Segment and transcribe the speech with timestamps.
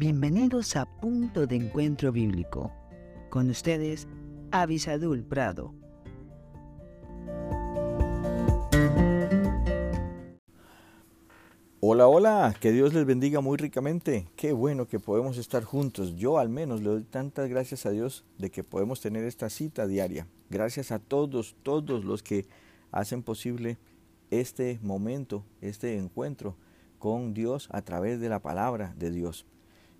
[0.00, 2.72] Bienvenidos a Punto de Encuentro Bíblico.
[3.28, 4.08] Con ustedes,
[4.50, 5.74] Avisadul Prado.
[11.80, 14.26] Hola, hola, que Dios les bendiga muy ricamente.
[14.36, 16.16] Qué bueno que podemos estar juntos.
[16.16, 19.86] Yo al menos le doy tantas gracias a Dios de que podemos tener esta cita
[19.86, 20.26] diaria.
[20.48, 22.46] Gracias a todos, todos los que
[22.90, 23.76] hacen posible
[24.30, 26.56] este momento, este encuentro
[26.98, 29.44] con Dios a través de la palabra de Dios.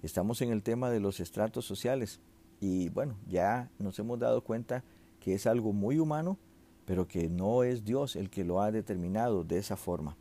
[0.03, 2.21] Estamos en el tema de los estratos sociales
[2.59, 4.83] y bueno, ya nos hemos dado cuenta
[5.21, 6.39] que es algo muy humano,
[6.87, 10.17] pero que no es Dios el que lo ha determinado de esa forma.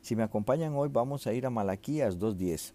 [0.00, 2.72] Si me acompañan hoy vamos a ir a Malaquías 2.10.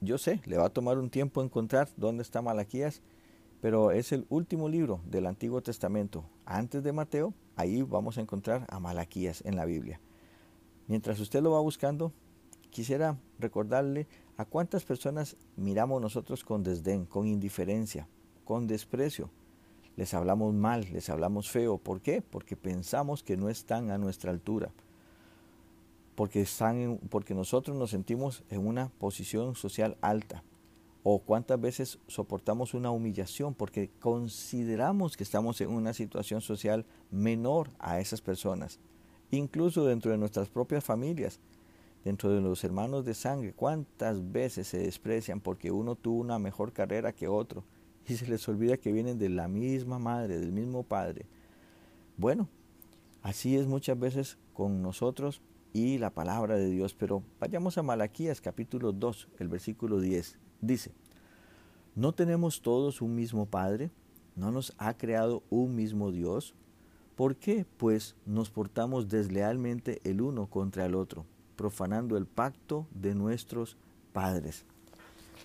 [0.00, 3.00] Yo sé, le va a tomar un tiempo encontrar dónde está Malaquías,
[3.60, 6.24] pero es el último libro del Antiguo Testamento.
[6.46, 10.00] Antes de Mateo, ahí vamos a encontrar a Malaquías en la Biblia.
[10.88, 12.12] Mientras usted lo va buscando,
[12.70, 14.06] quisiera recordarle
[14.40, 18.08] ¿A cuántas personas miramos nosotros con desdén, con indiferencia,
[18.46, 19.28] con desprecio?
[19.96, 21.76] Les hablamos mal, les hablamos feo.
[21.76, 22.22] ¿Por qué?
[22.22, 24.72] Porque pensamos que no están a nuestra altura.
[26.14, 30.42] Porque, están porque nosotros nos sentimos en una posición social alta.
[31.02, 37.68] O cuántas veces soportamos una humillación porque consideramos que estamos en una situación social menor
[37.78, 38.80] a esas personas.
[39.30, 41.40] Incluso dentro de nuestras propias familias
[42.04, 46.72] dentro de los hermanos de sangre, cuántas veces se desprecian porque uno tuvo una mejor
[46.72, 47.64] carrera que otro
[48.06, 51.26] y se les olvida que vienen de la misma madre, del mismo padre.
[52.16, 52.48] Bueno,
[53.22, 58.40] así es muchas veces con nosotros y la palabra de Dios, pero vayamos a Malaquías
[58.40, 60.38] capítulo 2, el versículo 10.
[60.60, 60.92] Dice,
[61.94, 63.90] ¿no tenemos todos un mismo Padre?
[64.34, 66.54] ¿No nos ha creado un mismo Dios?
[67.14, 71.26] ¿Por qué, pues, nos portamos deslealmente el uno contra el otro?
[71.60, 73.76] Profanando el pacto de nuestros
[74.14, 74.64] padres.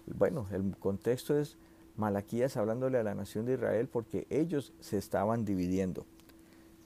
[0.07, 1.57] Bueno, el contexto es
[1.97, 6.05] Malaquías hablándole a la nación de Israel porque ellos se estaban dividiendo.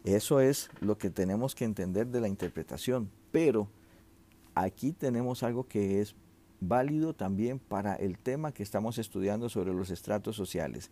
[0.03, 3.67] Eso es lo que tenemos que entender de la interpretación, pero
[4.55, 6.15] aquí tenemos algo que es
[6.59, 10.89] válido también para el tema que estamos estudiando sobre los estratos sociales.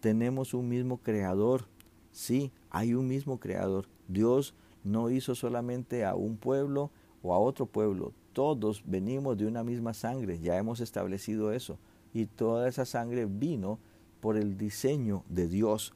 [0.00, 1.68] Tenemos un mismo creador,
[2.10, 3.86] sí, hay un mismo creador.
[4.08, 6.90] Dios no hizo solamente a un pueblo,
[7.22, 11.78] o a otro pueblo, todos venimos de una misma sangre, ya hemos establecido eso,
[12.12, 13.78] y toda esa sangre vino
[14.20, 15.94] por el diseño de Dios.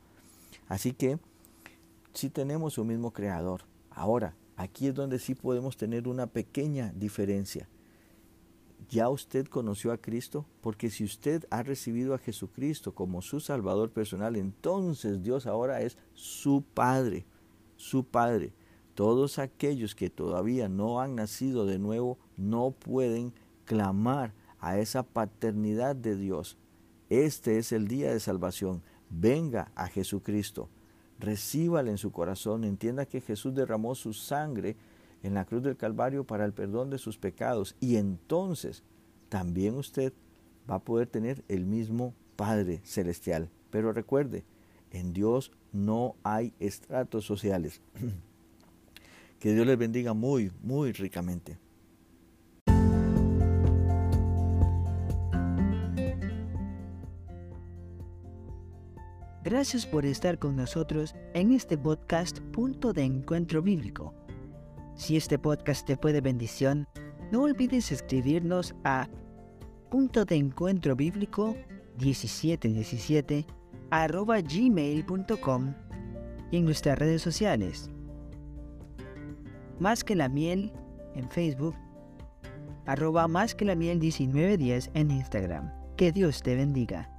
[0.68, 1.18] Así que
[2.12, 3.62] sí tenemos un mismo creador.
[3.90, 7.68] Ahora, aquí es donde sí podemos tener una pequeña diferencia.
[8.88, 10.46] ¿Ya usted conoció a Cristo?
[10.60, 15.96] Porque si usted ha recibido a Jesucristo como su Salvador personal, entonces Dios ahora es
[16.14, 17.24] su Padre,
[17.76, 18.52] su Padre.
[19.00, 23.32] Todos aquellos que todavía no han nacido de nuevo no pueden
[23.64, 26.58] clamar a esa paternidad de Dios.
[27.08, 28.82] Este es el día de salvación.
[29.08, 30.68] Venga a Jesucristo.
[31.18, 32.62] Recíbale en su corazón.
[32.62, 34.76] Entienda que Jesús derramó su sangre
[35.22, 37.76] en la cruz del Calvario para el perdón de sus pecados.
[37.80, 38.82] Y entonces
[39.30, 40.12] también usted
[40.70, 43.48] va a poder tener el mismo Padre Celestial.
[43.70, 44.44] Pero recuerde,
[44.90, 47.80] en Dios no hay estratos sociales.
[49.40, 51.58] Que Dios les bendiga muy, muy ricamente.
[59.42, 64.14] Gracias por estar con nosotros en este podcast Punto de Encuentro Bíblico.
[64.94, 66.86] Si este podcast te fue de bendición,
[67.32, 69.08] no olvides escribirnos a
[69.90, 71.56] punto de encuentro bíblico
[71.98, 73.46] 1717
[73.90, 75.74] arroba gmail.com
[76.50, 77.90] y en nuestras redes sociales
[79.80, 80.72] más que la miel
[81.14, 81.74] en Facebook,
[82.86, 85.72] arroba más que la miel 1910 en Instagram.
[85.96, 87.10] Que Dios te bendiga.